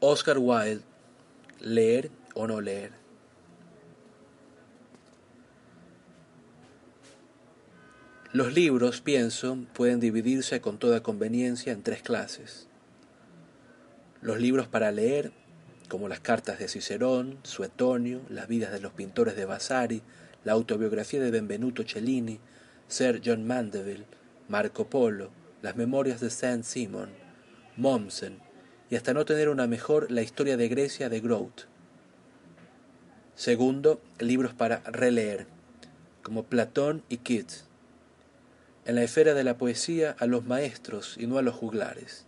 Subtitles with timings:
[0.00, 0.82] Oscar Wilde,
[1.60, 2.92] leer o no leer.
[8.34, 12.68] Los libros, pienso, pueden dividirse con toda conveniencia en tres clases.
[14.20, 15.32] Los libros para leer,
[15.90, 20.02] como las cartas de Cicerón, Suetonio, las vidas de los pintores de Vasari,
[20.44, 22.38] la autobiografía de Benvenuto Cellini,
[22.86, 24.06] Sir John Mandeville,
[24.48, 25.32] Marco Polo,
[25.62, 27.10] las memorias de Saint Simon,
[27.76, 28.38] Mommsen,
[28.88, 31.64] y hasta no tener una mejor la historia de Grecia de Grote.
[33.34, 35.48] Segundo, libros para releer,
[36.22, 37.64] como Platón y Keats.
[38.84, 42.26] En la esfera de la poesía a los maestros y no a los juglares.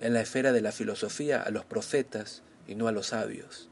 [0.00, 3.68] En la esfera de la filosofía a los profetas y no a los sabios.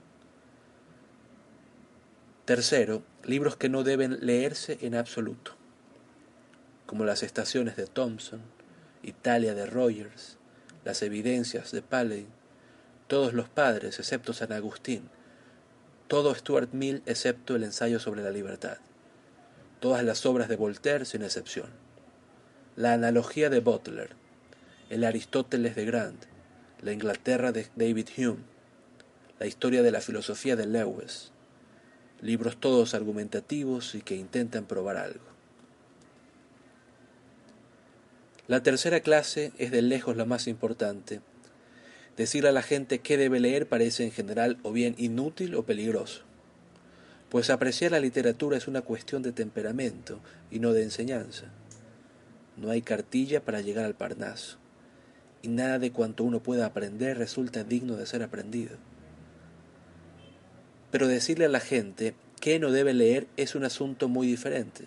[2.45, 5.53] Tercero, libros que no deben leerse en absoluto,
[6.87, 8.41] como las estaciones de Thompson,
[9.03, 10.39] Italia de Rogers,
[10.85, 12.27] las evidencias de Paley,
[13.07, 15.09] todos los padres excepto San Agustín,
[16.09, 18.79] todo Stuart Mill excepto el ensayo sobre la libertad,
[19.81, 21.71] todas las obras de Voltaire sin excepción,
[22.77, 24.11] la analogía de Butler,
[24.91, 26.25] el Aristóteles de Grant,
[26.83, 28.52] la Inglaterra de David Hume,
[29.43, 31.33] la historia de la filosofía de Lewis,
[32.21, 35.25] libros todos argumentativos y que intentan probar algo.
[38.47, 41.23] La tercera clase es de lejos la más importante.
[42.17, 46.23] Decir a la gente qué debe leer parece en general o bien inútil o peligroso,
[47.29, 50.21] pues apreciar la literatura es una cuestión de temperamento
[50.53, 51.47] y no de enseñanza.
[52.57, 54.59] No hay cartilla para llegar al Parnaso,
[55.43, 58.77] y nada de cuanto uno pueda aprender resulta digno de ser aprendido.
[60.93, 64.87] Pero decirle a la gente qué no debe leer es un asunto muy diferente,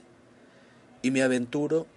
[1.02, 1.88] y me aventuro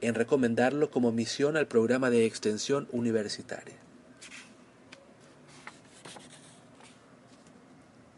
[0.00, 3.76] en recomendarlo como misión al programa de extensión universitaria.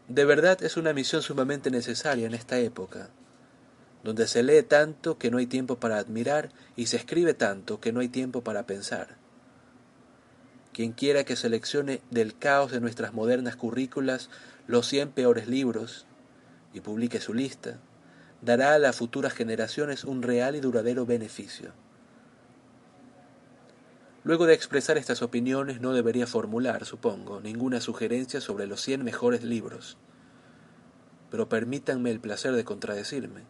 [0.07, 3.09] De verdad es una misión sumamente necesaria en esta época,
[4.03, 7.93] donde se lee tanto que no hay tiempo para admirar y se escribe tanto que
[7.93, 9.20] no hay tiempo para pensar.
[10.73, 14.29] Quien quiera que seleccione del caos de nuestras modernas currículas
[14.67, 16.05] los cien peores libros
[16.73, 17.79] y publique su lista,
[18.41, 21.73] dará a las futuras generaciones un real y duradero beneficio.
[24.23, 29.43] Luego de expresar estas opiniones no debería formular, supongo, ninguna sugerencia sobre los cien mejores
[29.43, 29.97] libros.
[31.31, 33.41] Pero permítanme el placer de contradecirme,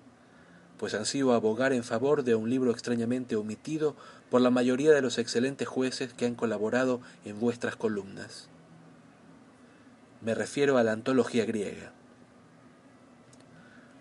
[0.81, 3.95] pues ansío abogar en favor de un libro extrañamente omitido
[4.31, 8.47] por la mayoría de los excelentes jueces que han colaborado en vuestras columnas.
[10.21, 11.91] Me refiero a la antología griega.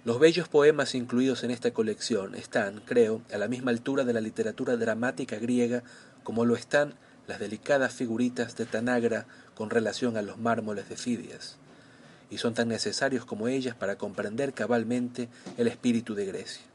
[0.06, 4.22] Los bellos poemas incluidos en esta colección están, creo, a la misma altura de la
[4.22, 5.82] literatura dramática griega
[6.24, 6.94] como lo están
[7.26, 11.58] las delicadas figuritas de Tanagra con relación a los mármoles de Fidias,
[12.30, 16.69] y son tan necesarios como ellas para comprender cabalmente el espíritu de Grecia.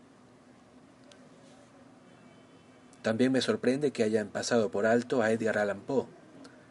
[3.05, 6.07] También me sorprende que hayan pasado por alto a Edgar Allan Poe.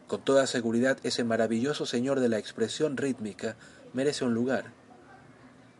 [0.06, 3.56] Con toda seguridad ese maravilloso señor de la expresión rítmica
[3.94, 4.72] merece un lugar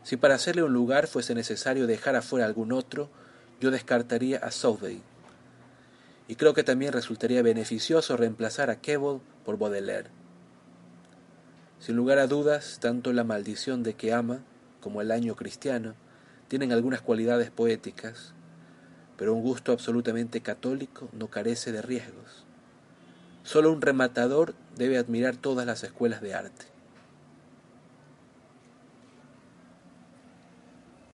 [0.05, 3.09] si para hacerle un lugar fuese necesario dejar afuera algún otro,
[3.59, 5.01] yo descartaría a Southey.
[6.27, 10.11] Y creo que también resultaría beneficioso reemplazar a Keble por Baudelaire.
[11.79, 14.43] Sin lugar a dudas, tanto la maldición de que ama
[14.79, 15.95] como el año cristiano
[16.49, 18.34] tienen algunas cualidades poéticas,
[19.17, 22.45] pero un gusto absolutamente católico no carece de riesgos.
[23.43, 26.74] Solo un rematador debe admirar todas las escuelas de arte.